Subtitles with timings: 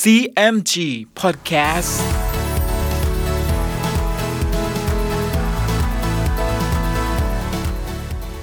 [0.00, 0.74] CMG
[1.20, 1.92] Podcast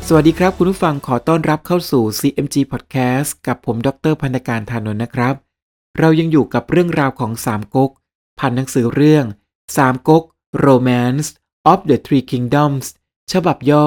[0.07, 5.35] สวัสดีครับคุณผู้ฟังขอต้อนรับเข้าสู่ CMG Podcast กับผมดรพันธการธานนท์นะครับ
[5.99, 7.91] เรายังอยู่กับเรื่องราวของสามก๊ก
[8.39, 9.25] ผ่านหนังสือเรื่อง
[9.77, 10.23] สามก๊ก
[10.65, 11.27] Romance
[11.71, 12.85] of the Three Kingdoms
[13.31, 13.85] ฉบับย่อ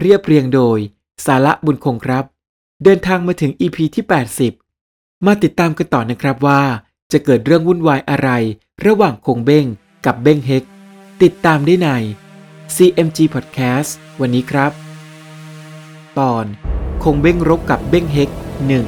[0.00, 0.78] เรียบเรียงโดย
[1.26, 2.24] สาระบุญคงครับ
[2.84, 4.04] เดินทางมาถึง EP ที่
[4.64, 6.62] 80 มาติดตามกันต่อนะครับว่า
[7.12, 8.28] จะเกิดเรื่องวุ่นวายอะไร
[8.86, 9.66] ระหว่างคงเบ้ง
[10.06, 10.64] กับเบ้งเฮก
[11.22, 11.88] ติดตามได้ใน
[12.74, 14.72] CMG Podcast วันนี้ครับ
[16.18, 16.44] ตอน
[17.04, 18.30] คงเบ้งรบกับเบ้งเฮก
[18.66, 18.86] หนึ่ง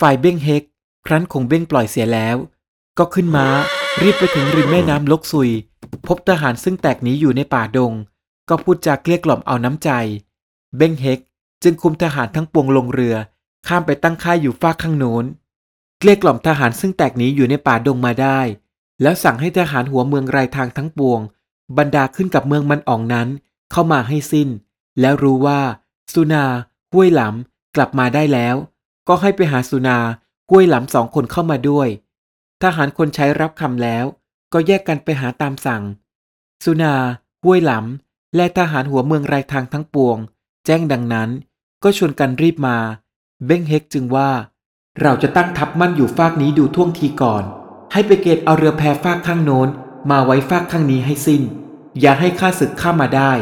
[0.00, 0.62] ฝ่ายเบ้งเฮก
[1.06, 2.36] ครั้นคงเบ้งปล่อยเสียแล้ว
[2.98, 3.46] ก็ขึ้นม้า
[4.02, 5.50] รีบไปถึงริมแม่น้ำลกซุย
[6.06, 7.92] พบทหารซึ่งแตกหนีอยู่ในป่าดง
[8.48, 9.90] ก็พูดจาเกลี้ยกล่อมเอาน้ำใจ
[10.76, 11.18] เบ้งเฮก
[11.62, 13.16] จึงคุมทหารทั้งปวงลงเรือ
[13.66, 15.24] ข้ามไปตั้งค่ายอยู่ฝากข้างโน้น
[16.02, 18.40] เกลี้ยกล่อมทหารซึ่งแตกหนีอยู่ในป่าดงมาได้
[19.02, 21.20] แล้วสั่งให้ทหารหัวเมืองรายทางทั้งปวง
[21.78, 23.28] บรรดาขึ้นกับเมืองมันอ่องนั้น
[23.72, 24.48] เข้ามาให้สิ้น
[25.00, 25.60] แล้วรู้ว่า
[26.12, 26.44] สุนา
[26.92, 28.56] ห้วยหลำกลับมาได้แล้ว
[29.08, 29.98] ก็ให้ไปหาสุนา
[30.50, 31.88] ห้วยหลำสองคนเข้ามาด้วย
[32.62, 34.04] ทหารคนใช้รับคำแล้ว
[34.52, 35.82] ก็แยกกันไปหาตามสั่ง
[36.64, 36.94] สุนา
[37.44, 40.16] ห้วยหลำและทหารหัวเมืองรายทางทั้งปวง
[40.66, 41.30] แจ้งดังนั้น
[41.82, 42.76] ก็ชวนกันรีบมา
[43.46, 44.30] เบ้งเฮกจึงว่า
[45.00, 47.44] เราจะตั้งทัพมั่นอยู่ฟากนี้ดูท่วงทีก่อน
[47.92, 49.68] ให้ไปเกตเอาเรือแพฟากข้างโน้น
[50.10, 51.42] มาไว้ฟากข้างนี้ให้สิ้น
[52.00, 53.32] อย่าให้ข้าศึกข้ามาได้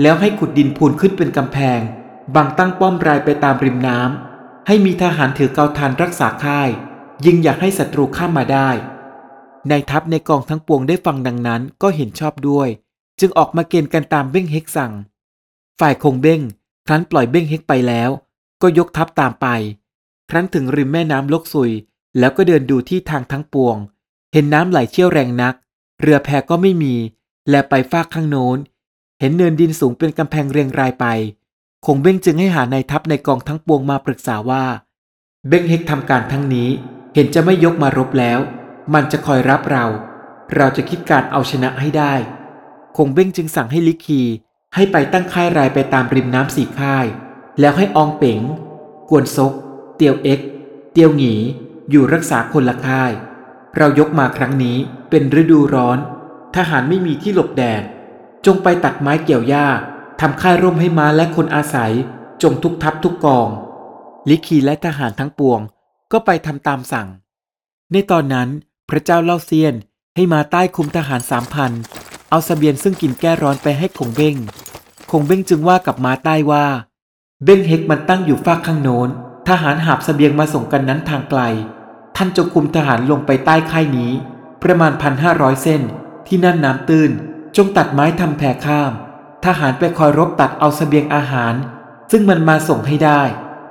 [0.00, 1.80] แล้วให้ขุดดินพูนขึ้นเป็นกำแพง
[2.34, 6.68] บังตั้งป้อมรายไปตามริมน้ำให้มีทหารถือเกาทานรักษาค่าย
[7.24, 8.68] ยิงอยากให้ศัตรูข้ามมาได้
[9.68, 12.68] ในทัพในกองทั้งปวงได้ฟังดังนั้นก็เห็นชอบด้วย
[13.20, 14.92] จึงออกมาเกณฑ์กันตามเบ้งเฮกสั่ง
[15.80, 16.40] ฝ่ายคงเบ้ง
[16.86, 18.10] ครั้นปล่อยเบ้งเฮกไปแล้ว
[18.62, 19.46] ก็ยกทัพตามไป
[20.30, 21.70] ครั้นถึงริมแม่น้ำลกซุย
[22.18, 23.76] แล้วก็เดินดูที่ทางทั้งปวง
[24.32, 25.54] เห็นน้ำไหลเชี่ยวแรงนัก
[26.00, 26.94] เรือแพก็ไม่มี
[27.50, 28.58] และไปฟากข้างโน้น
[29.20, 31.06] เห็นเนินดินสูงเป็นกำแพงเรียงรายไป
[31.86, 34.64] คงเบ้งจึงให้หานายทัพในกองทั้งปวงมาปรึกษาว่า
[35.48, 36.68] เบ้งเฮกทำการทั้งนี้
[37.14, 38.38] เห็นจะไม่ยกมารบแล้ว
[38.94, 39.84] มันจะคอยรับเรา
[40.56, 42.14] เราจะคิดการเอาชนะให้ได้
[42.96, 44.22] คงเบ้งจึงสั่งให้ลิคี
[44.74, 47.06] ให้ไปตั้งค่ายรายไปตามริมน้ำสี่ค่าย
[47.60, 48.40] แล้วให้อองเป๋ง
[49.10, 49.52] กวนซก
[49.98, 50.40] เตียวเอ็ก
[50.92, 51.34] เตียวหงี
[51.90, 53.12] อยู่รักษาคนละค่าย
[53.76, 54.76] เรายกมาครั้งนี้
[55.10, 55.98] เป็นฤดูร้อน
[56.56, 57.82] ทหารไม่มีที่หลบแดด
[58.46, 59.66] จงไปตัดไม้เกี่ยวหญ้า
[60.20, 61.92] ทำค่ายร่มให้ม้าและคนอาศัย
[62.42, 63.48] จงทุกทัพทุกกอง
[64.28, 65.60] ลิคีและทหารทั้งปวง
[66.12, 67.08] ก็ไปทำตามสั่ง
[67.92, 68.48] ในตอนนั้น
[68.88, 69.74] พระเจ้าเล่าเซียน
[70.16, 71.72] ให้มาใต้คุมทหารสามพัน
[72.30, 74.36] เอาสเสบียงซึ่งกินแก้ร้อนไปให้คงเบ้ง
[75.10, 76.66] คงเบ้งจึงว่ากับมาใต้ว่า
[77.44, 79.08] เบ้งเฮกมันตั้งอยู่ฝากข้างโน้น
[79.48, 81.40] ทหารหาบสเสบียงมาส่งกันนั้นทางไกล
[82.16, 84.12] ท่านจงคุมทหารลงไปใต้ค่ายนี้
[84.62, 85.82] ประมาณพันห้าร้อยเส้น
[86.26, 87.10] ที่นั่นน้ำตื้น
[87.56, 88.92] จงตัดไม้ทำแพข้าม
[89.44, 91.54] ทหารไปคอยรบตัดเอาสเสบียงอาหาร
[92.10, 93.22] ซึ่งมันมาส่งให้ได้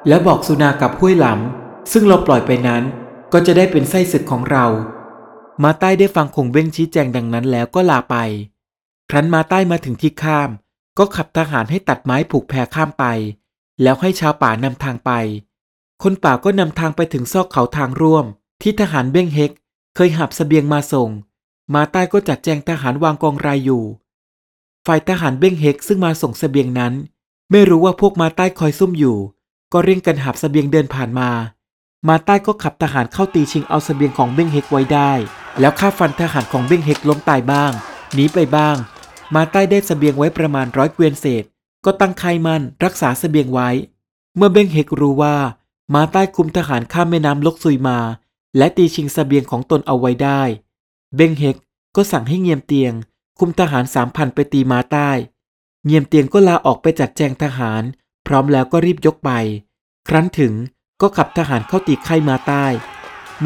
[0.08, 2.84] แล้วบอกสุนากับห้วยหลำซึ่งเราปล่อยไปนั้น
[3.34, 4.66] ก็จะได้เป็นไส้ศึกของเรา
[5.64, 8.16] มาใต้ได้ฟังคงเบ้งชี้แจงดังนั้นแล้วก็ลาไป
[9.09, 10.50] ครั้นมาใต้มาถึงที่ข้าม
[10.98, 13.06] ก็ขับทหารให้ตัดไม้ผูกแพข้ามไป
[13.82, 15.12] แล้วให้ชาวป่านำทางไป
[16.03, 18.25] คนป่าก็นำทางไปถึงซอกเขาทางร่วม
[18.62, 19.52] ที่ทหารเบ้งเฮก
[19.96, 21.09] เคยหับสเสบียงมาส่ง
[21.74, 23.84] มาใต้ก็จัดแจงทหารวางกองรายอยู่
[24.85, 26.94] ฝ่ายทหารเบ้งเฮกซึ่งมาส่งสเสบียงนั้น
[27.52, 29.18] ไม่รู้ว่าพวกมาใต้คอยซุ่มอยู่
[29.74, 31.30] ก็เร่งกันหับสเสบียงเดินผ่านมา
[32.08, 35.12] มาใต้ก็ขับทหารเข้าตีชิงเอาสเสบียงของเบ้งเฮกไว้ได้
[35.59, 37.72] แล้วฆ่าฟันทหารของเบ้งเฮกล้มตายบ้าง
[38.14, 38.75] หนีไปบ้าง
[39.35, 41.44] มาใต้ได้สเสบียงไว้ประมาณร้อยเกวียนเศษ
[41.85, 43.69] ก็ตั้งค่ายมั่นรักษาสเสบียงไว้
[44.35, 45.35] เมื่อเบ้งเฮกรู้ว่า
[45.96, 48.00] มาใต้คุมทหารข้ามแม่น้ำลกซุยมา
[48.58, 50.42] และตีชิงสเสบียงของตนเอาไว้ได้
[51.16, 51.56] เบงเฮก
[51.96, 52.94] ก็สั่งให้เงียมเตียง
[53.40, 55.09] คุมทหารสามพันไปตีมาใต้
[55.86, 57.84] เงียมเตียงก็ลาออกไปจัดแจงทหาร
[58.28, 59.31] พร้อมแล้วก็รีบยกไป
[60.08, 60.53] ครั้นถึง
[61.02, 62.66] ก็ขับทหารเข้าตีค่มาใต้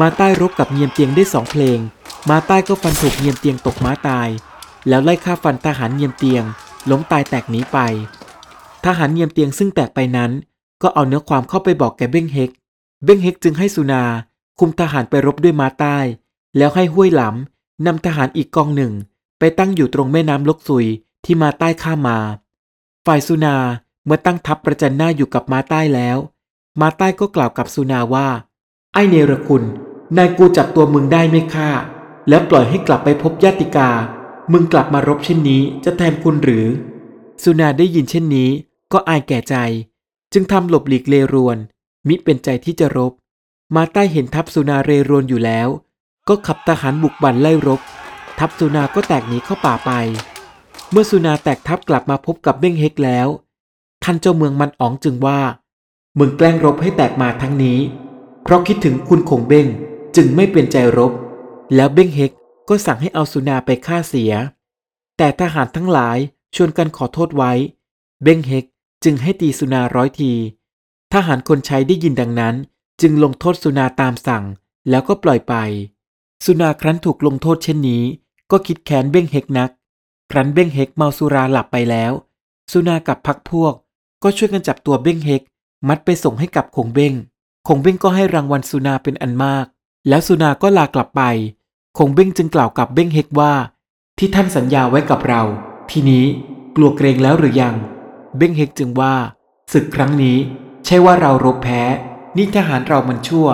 [0.00, 1.78] มาใต้รบกับเงียมเตียงได้สองเพลง
[2.30, 4.28] มาใต้ก็ฟันถูกเงียมเตียงตกม้าตาย
[4.88, 6.44] แล้วไล่ฆ่าฟันทหารเงียมเตียง
[6.90, 7.78] ล้มตายแตกหนีไป
[8.84, 10.30] ทหารเงียมเตียงซึ่งแตกไปนั้น
[10.82, 12.50] ก็เอาเนื้อความเข้าไปบอกแกเบ้งเฮก
[13.04, 14.02] เบ้งเฮกจึงให้สุนา
[14.58, 15.96] คุมทหารไปรบด้วยม้าใต้
[16.56, 18.92] แล้วให้ห้วยหลำนำทหารอีกกองหนึ่ง
[19.38, 20.86] ไปตั้งอยู่ตรงแม่น้ำลกซุย
[21.24, 22.18] ที่มาใต้ข้ามา
[23.06, 23.56] ฝ่ายสุนา
[24.04, 26.18] เมื่อตั้งทัพประจันหน้าอยู่กับมาใต้แล้ว
[26.80, 28.28] มาใต้ก็กล่าวกับสุนาว่า
[28.92, 29.64] ไอเนรคุณ
[30.16, 31.70] นายกูจับตัวมึงได้ไม่ฆ่า
[32.28, 33.90] แล้วปล่อยให้กลับไปพบญาติกา
[34.52, 36.66] มึงกลับมารบเช่นนี้จะแทนคุณหรือ
[37.42, 38.50] สุนาได้ยินเช่นนี้
[38.92, 39.54] ก็อายแก่ใจ
[40.32, 41.56] จึงทำหลบหลีกเลรวน
[42.08, 43.12] มิเป็นใจที่จะรบ
[43.76, 45.68] มาใต้เห็นทัพสุนาเรรวนอยู่แล้ว
[46.28, 47.80] ก็ขับทหารบุกบั่นไล่รบ
[48.38, 49.90] ทัพสุนาก็แตกหนีเข้าป่าไป
[50.90, 53.28] เมื่อสุนาแตกทัพกลับมาพบกับเบ้งเฮกแล้ว
[54.04, 55.40] ท่านเจ้าเมืองมันอ๋องจึงว่า
[56.18, 57.78] มึงแกล้งรบให้แตกมาทั้งนี้
[58.44, 59.66] เพราะคิดถึงคุณคงเบ้ง
[60.16, 61.12] จึงไม่เป็นใจรบ
[61.74, 62.32] แล้วเบ้งเฮก
[62.68, 64.32] ก็สั่งให้เอาสุนาไปฆ่าเสีย
[65.18, 66.18] แต่ทหารทั้งหลาย
[66.54, 67.52] ชวนกันขอโทษไว้
[68.22, 68.64] เบ้งเฮก
[69.04, 70.32] จึงให้ตีสุนาร้อยที
[71.12, 72.54] ทหารคนใช้ได้ยินดังนั้น
[73.00, 74.44] จึงลงโทษสุนาตามสั่ง
[74.90, 75.54] แล้วก็ปล่อยไป
[76.44, 78.02] สุนาครั้นถูกลงโทษเช่นนี้
[78.50, 79.70] ก็คิดแค้นเบ้งเฮกนัก
[80.30, 82.12] ครั้นเบ้งเฮกเมาสุราหลับไปแล้ว
[82.72, 83.74] สุนากับพักพวก
[84.22, 85.42] ก็ช่วยกันจับตัวเบ้งเฮก
[85.88, 87.14] มัดไปส่งให้กับคงเบ้ง
[87.68, 89.66] คงเบ้งก็ให้รางวัลสุนาเป็นอันมาก
[90.08, 91.22] แล้วสุนาก็ลากลับไป
[91.98, 93.52] คงเบ้งจึงกล่าวกับเบ้งเฮกว่า
[94.18, 95.42] ที่ท่านสัญญาไว้กับเรา
[95.90, 96.24] ทีนี้
[96.76, 97.74] กลัวเกรงแล้วหรือยัง
[98.36, 99.14] เบ้งเฮกจึงว่า
[99.72, 100.38] ศึกครั้งนี้
[100.84, 101.82] ใช่ว่าเรารบแพ้
[102.36, 103.48] นี่ทหารเรามันชั่ว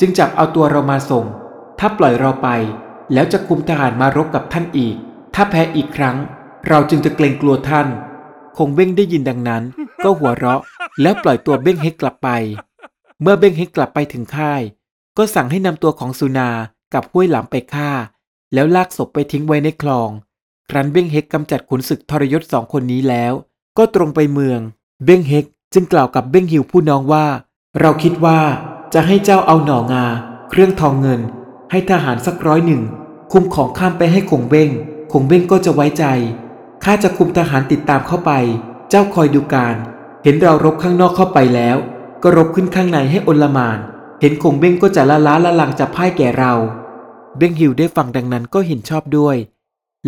[0.00, 1.24] จึงจับเอาตัวเรามาส่ง
[1.78, 2.48] ถ้าปล่อยเราไป
[3.12, 4.96] แล้วจะคุมทหารมารบกับท่านอีก
[5.34, 6.16] ถ้าแพ้อีกครั้ง
[6.68, 7.88] เราจึงจะเกรงกลัวท่าน
[8.56, 9.62] คงเบ้งได้ยินดังนั้น
[10.04, 10.60] ก็หัวเราะ
[11.02, 12.28] แล้วปล่อยตัวเบ้งเฮกกลับไป
[13.20, 14.62] เมื่อเบ้งเฮกกลับไปถึงค่าย
[15.16, 16.50] ก็สั่งให้นำตัวของสุนา
[16.94, 17.90] กับห้วยหลำไปฆ่า
[18.54, 20.10] แล้วลากศพไปทิ้งไว้ในคลอง
[20.70, 23.32] ครั้นเบ้งเฮกกำจัดขุนศึกทรยศสองคนนี้แล้ว
[23.78, 24.60] ก็ตรงไปเมือง
[25.04, 27.26] เบ้งเฮกจึงกล่าวกับเบ้งหิวผู้น้องว่า
[27.80, 28.40] เราคิดว่า
[28.94, 30.04] จะให้เจ้าเอาหน่องา
[30.50, 31.20] เครื่องทองเงิน
[31.70, 32.82] ให้ทหารสักร้อยหนึ่ง
[33.32, 34.70] คุมของข้ามไปให้คงเบ้ง
[35.12, 36.04] คงเบ้งก็จะไว้ใจ
[36.84, 38.32] ข้าจะคุมทหารติดตามเข้าไป
[38.90, 39.76] เจ้าคอยดูการ
[40.24, 41.76] เห็นเรารบข้างนอกเข้าไปแล้ว
[42.22, 43.78] ก็รบขึ้นข้างในให้อนลมาน
[44.20, 46.52] เห็นคงเบ้งก็จะละล้าละลังจะพ่ายแก่เรา
[47.36, 49.36] เบ้งหิวได้ฟังดังนั้นก็เห็นชอบด้วย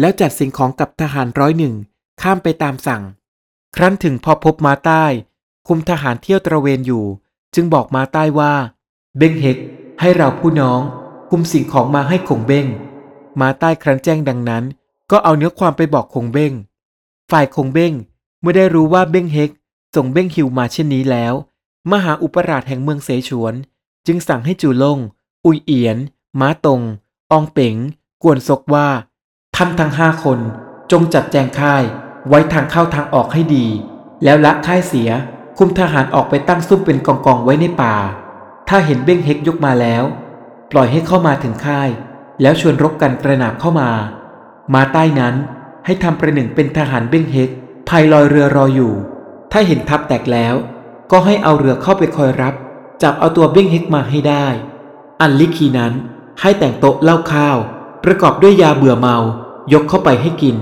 [0.00, 1.74] แล้วจัดสิ่งของกับทหารร้อยหนึ่ง
[2.22, 3.02] ข้ามไปตามสั่ง
[3.76, 5.04] ครั้นถึงพอพบมาใต้
[5.68, 7.04] คุมทหารเที่ยวตระเวนอยู่
[7.54, 8.52] จึงบอกมาใต้ว่า
[9.18, 9.58] เบ้งเฮก
[10.00, 10.80] ให้เราผู้น้อง
[11.30, 12.66] คุมสิ่งของมาให้คงเบ้ง
[13.40, 14.64] มาใต้ครั้นแจ้งดังนั้น
[15.10, 16.52] ก็เอาเนื้อความไปบอกคงเบ้ง
[17.30, 17.92] ฝ่ายคงเบ้ง
[18.40, 19.50] เมื่อได้รู้ว่าเบ้งเฮก
[19.94, 21.34] ส่งเบ้งฮิวมาเช่นนี้แล้ว
[21.92, 23.54] มหาอุปราชแห่งเมืองเสฉวน
[24.06, 24.98] จึงสั่งให้จูลง
[25.44, 25.98] อุยเอียน
[26.40, 26.80] ม้าตง
[27.32, 27.76] อองเป๋ง
[28.22, 28.88] กวนซกว่า
[29.56, 30.38] ท่านทั้งห้าคน
[30.90, 31.84] จงจัดแจงค่าย
[32.28, 33.66] ไว้ทางเข้าทางออกให้ดี
[34.24, 35.10] แล้วละค่ายเสีย
[35.58, 37.94] คุมทหารออกไปตั้งซุ่มเป็นกองกองไว้ในป่า
[38.68, 40.04] ถ้าเห็นเบ้งเฮกยกมาแล้ว
[40.72, 41.88] ปล่อยให้เข้ามาถึงค่าย
[42.42, 43.90] แล้วชวนรบกันกระหนาบเข้ามา
[44.74, 45.34] มาใต้นั้น
[45.84, 47.50] ให้ทำประหนึ่งเป็นทหารเบ้งเฮก
[47.88, 48.92] พายลอยเรือรออยู่
[49.52, 50.54] ถ้าเห็นทัพแตกแล้ว
[51.10, 52.54] ก็ให้เอาเรือเข้าไปคอยรับ
[53.02, 54.46] จับเอาตัวเบ้งเฮกมาให้ได้
[55.20, 55.92] อันลิคีนั้น
[56.40, 57.56] ให้แต่งโต๊ะเล้าข้าว
[58.04, 59.16] ประกอบด้วยยาเบื่อเมา
[59.72, 60.56] ยกเข้าไปให้กิน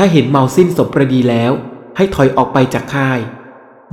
[0.00, 1.52] ถ้าเห็นเมาสิ้นสมประดีแล้ว
[1.96, 3.18] ให้ถอยออกไปจากค่าย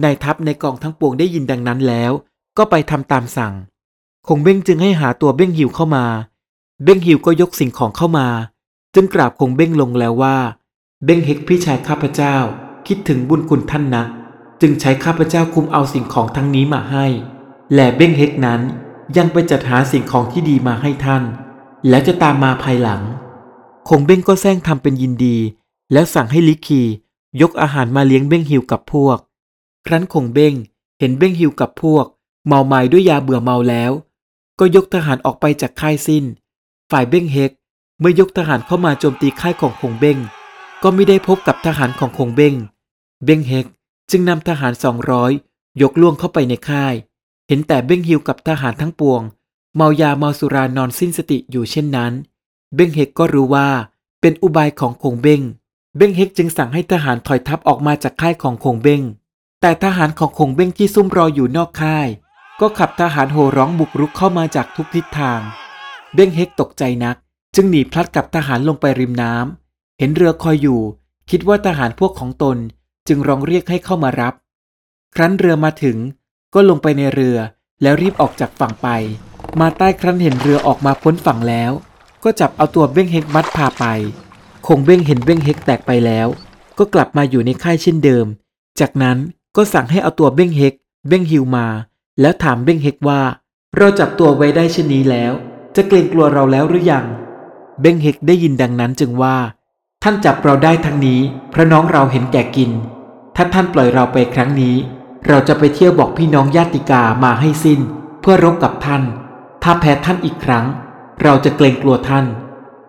[0.04, 2.12] นายทัพในกองทั้งปวงได้ยินดังนั้นแล้ว
[2.58, 3.54] ก็ไปทำตามสั่ง
[4.28, 6.06] คงเบ้งจึงให้หาตัวเบ้งหิวเข้ามา
[6.84, 8.28] เบ้งหิวก็ยกสิ่งของเข้ามา
[8.96, 10.38] จึงกราบคงเบ้งลงแล้วว่า
[11.06, 12.36] เบ้งเฮกพี่ชายข้าพเจ้า
[12.88, 14.04] คิดถึงบุญคุณท่านนะ
[14.62, 17.06] จึงใช้ข้าพเจ้าคุมเอาสิ่งของทั้งนี้มาให้
[17.76, 18.62] และเบ้งเฮกนั้น
[19.18, 21.24] ยังไปจัดหาสิ่งของที่ดีมาให้ท่าน
[21.90, 23.02] แล้วจะตามมาภายหลัง
[23.90, 25.38] คงเบ้งก็แซงทำเป็นยินดี
[25.92, 26.82] แล้วสั่งให้ลิคี
[27.42, 29.18] ยกอาหารมาเลี้ยงเบ้งหิวกับพวก
[29.86, 30.54] ครั้นคงเบ้ง
[31.00, 32.06] เห็นเบ้งหิวกับพวก
[32.48, 33.92] เมาไม้ด้วยยาเบื่อเมาแล้ว
[34.60, 36.24] ก็ยกทหารออกไปจากค่ายสิ้น
[36.92, 37.52] ฝ่ายเบ้งเฮก
[38.00, 40.18] เมื่อยกทหารเข้ามาโจมตีค่ายของคงเบ้ง
[40.84, 42.56] ก็ไม่ได้พบกับทหารของคงเบ้ง
[43.26, 43.66] เบ้งเฮก
[44.12, 45.32] จึงนำทหารสองร้อย
[45.82, 46.94] ยกล่วงเข้าไปในค่าย
[47.48, 49.22] เห็นแต่เบ้งฮิวกับทหารทั้งปวง
[49.76, 52.14] เมายาเมาสุรานอนสิ้นสติอยู่เช่นนั้น
[52.76, 53.68] เบ้งเฮกก็รู้ว่า
[54.22, 55.42] เป็นอุบายของคงเบ้ง
[55.98, 59.02] เบ้งเฮกจึงสั่งให้ทหารถอยทัพออกมาจากค่ายของคงเบ้ง
[59.62, 62.08] แต่ทหารของคงเบ้งที่ซุ่มรออยู่นอกค่าย
[62.62, 65.40] ก็ขับทหารโห่ร้องบุกรุกเข้ามาจากทุกทิศทาง
[66.16, 67.16] เบ้งเฮกตกใจนัก
[67.56, 70.82] จึงหนีพลัดกับทหารลงไปริมน้ำเห็นเรือคอยอยู่
[71.30, 72.58] คิดว่าทหารพวกของตน
[73.08, 74.34] จึงร้องเรียกให้เข้ามารับ
[75.16, 75.98] ครั้นเรือมาถึง
[76.54, 77.38] ก็ลงไปในเรือ
[77.82, 78.88] แล้วรีบออกจากฝั่งไป
[79.60, 81.72] มาใต้ครั้นเห็นเรือออกมาพ้นฝั่งแล้ว
[82.24, 83.86] ก็จับเอาตัวเบ้งเฮกมัดพาไป
[84.68, 86.28] คงเบ้งเห็นเบ้งเฮกแตกไปแล้ว
[86.78, 88.26] ก็กลับมาอยู่ในค่ายเช่นเดิม
[88.80, 89.18] จากนั้น
[89.56, 90.74] ก็สั่งให้เอาตัวเบ้งเฮก
[91.08, 91.68] เบ้งฮิวมา
[92.22, 93.22] แล้วถามเบ้งเฮกว่า
[93.78, 95.32] เราจับตัวไว้ได้เช่นนี้แล้ว
[95.76, 97.06] จะเกรงกลัวเราแล้วหรือยัง
[97.82, 99.38] เบ้งเฮกได้ยินดังนั้นจึงว่า
[100.04, 101.20] ท่านจับเราได้ทั้งนี้
[101.50, 102.72] เพราะน้องเราเห็นแก่กิน
[103.36, 104.76] ถ้าท่านปล่อยเราไปครั้งนี้
[105.28, 107.80] เราจะไปเที่ยวบอกพี่น้องญาติกามาให้สิ้น
[108.22, 109.04] เพื่อรบกับท่าน
[109.64, 110.66] ถ้าแพ้ท่านอีกครั้ง
[111.24, 112.26] เราจะเกรงกลัวท่าน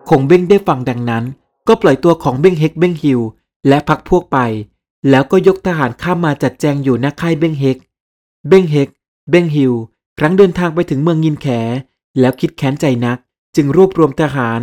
[0.09, 1.25] คงเบ้งได้ฟังดังนั้น
[1.69, 3.21] ก็ปล่อยตัวของเบ้งเฮกเบ้งฮิว
[3.69, 4.39] และพักพวกไป
[5.11, 7.79] แล้วก็ยกทหารข้ามมาจัดแจงอยู่หน้าค่ายเบ้งเฮก
[8.49, 8.89] เบ้งเฮก
[9.31, 9.73] เบ้งฮิว
[10.19, 11.47] ครั้งเดินทางไปถึงเมืองยินแข
[12.21, 13.19] แล้วคิดแค้นใจนัก
[13.57, 14.61] จึงรวบรวมทหาร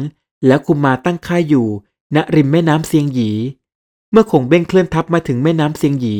[0.47, 1.67] แล้วคุมมาตั้งค่ายอยู่
[2.15, 3.31] ณริมแม่น้ำเซียงหยี
[4.11, 6.17] เมื่อคงเบ้งเคลื่อนทัพมาถึงแม่น้ำเซียงหยี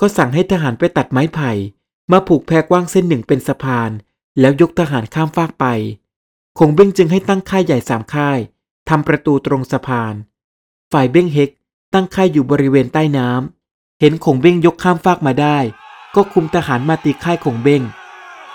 [0.00, 1.50] ก็สั่งให้ทหารไปตัดไม้ไผ่
[2.12, 3.90] มาผูกแพกว้างเส้นหนึ่งเป็นสะพาน
[4.40, 5.66] แล้วยกทหารข้ามฟากไป
[6.58, 8.38] คงเบ้งจึงให้ตั้งค่ายใหญ่สามค่าย
[8.88, 10.14] ทำประตูตรงสะพาน
[10.92, 11.50] ฝ่ายเบ้งเฮก
[11.94, 15.58] ตั้งค่ายอยู่บริเวณใต้น้ำเห็นคงเบ้งยกข้ามฟากมาได้
[16.14, 17.82] ก็คุมทหารมาตีค่ายคงเบ้ง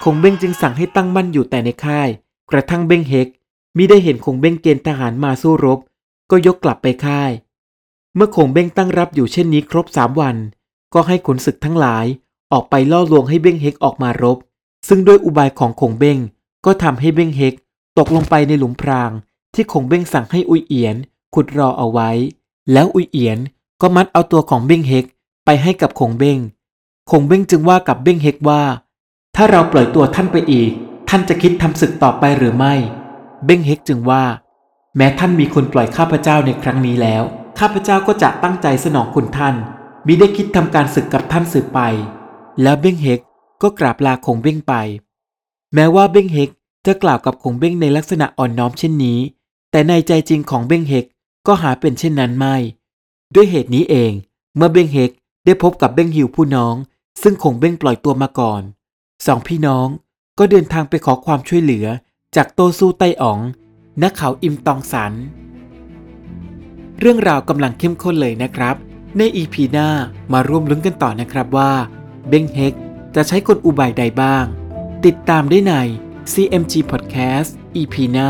[0.03, 2.09] คงเบ้งจึงสั่งให้ตั้งมั่นอยู่แต่ในค่าย
[2.51, 3.27] กระทั่งเบ้งเฮก
[3.77, 5.79] มิได้เห็นคงเบ้งเกณฑ์ทหารมาสู้รบ
[6.31, 7.31] ก็ยกกลับไปค่าย
[8.15, 10.35] เมื่อคงเบ้งตั้งรับอยู่เช่นนี้ครบสามวัน
[10.93, 12.05] ก็ให้ขุนศึกทั้งหลาย
[12.51, 14.37] ออกไปล่อลวงให้เบ้งเฮกออกมารบ
[14.87, 16.17] ซึ่งด้วยอุบายของคงเบ้ง
[16.65, 17.53] ก็ทำให้เบ้งเฮก
[17.97, 19.11] ตกลงไปในหลุมพราง
[19.53, 20.95] ที่คงเบ้งสั่งให้อุยเอียน
[21.33, 22.09] ขุดรอเอาไว้
[22.71, 23.39] แล้วอุยเอียน
[23.81, 25.05] ก็มัดเอาตัวของเบ้งเฮก
[25.45, 26.39] ไปให้กับคงเบ้ง
[27.11, 28.61] คงเบ้งจึงว่ากับเบ้งเฮกว่า
[29.35, 30.71] ถ้าเราปล่อยตัวท่านไปอีก
[31.09, 32.73] ท่านจะคิดทำศึกต่อไปหรือไม่
[33.45, 34.23] เบ้งเฮกจึงว่า
[34.97, 37.23] แม้ท่านมีคนปล่อยข้าพเจ้าในครั้งนี้แล้ว
[37.59, 39.55] ข้าพเจ้าก็จะตั้งใจสนองคุณท่าน
[40.05, 41.79] มิได้คิดทำการศึกกับท่านสืบไป
[42.61, 43.19] แล้วเบ้งเฮก
[43.61, 44.73] ก็กราบลาคงเบ้งไป
[45.73, 46.49] แม้ว่าเบ้งเฮก
[46.85, 49.19] จะกล่าวกับคงเบ้งในลักษณะอ่อนน้อมเช่นนี้
[49.71, 51.05] แต่ในใจจริงของเบ้งเฮก
[51.47, 52.55] ก็หาเป็นเช่นนั้นไม่
[53.35, 54.11] ด้วยเหตุนี้เอง
[54.55, 55.11] เมื่อเบ้งเฮก
[55.45, 56.75] ได้พบกับเบ้งฮิวผู้น้อง
[57.21, 58.61] ซึ่งคงเบ้งปล่อยตัวมาก่อน
[59.25, 59.87] สองพี่น้อง
[60.39, 61.87] ก็เดินทางไปขอความช่วยเหลือ
[62.35, 63.39] จากโตสู้ไต้อ๋อง
[64.01, 65.13] ณเขาอิมตองสัน
[66.99, 68.75] เรื่องราวกำลังเข้มข้นเลยนะครับ
[69.17, 69.89] ในอีพีหน้า
[70.33, 71.71] มาร่วมลุ้นกันต่อนะครับว่า
[72.29, 72.73] เบ้งเฮก
[73.15, 74.45] จะใช้กลอุบายใดบ้าง
[75.05, 75.73] ติดตามได้ใน
[76.33, 77.49] CMG Podcast
[77.81, 78.29] EP หน้า